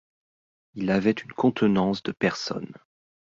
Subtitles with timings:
[0.73, 2.73] Il avait une contenance de personnes.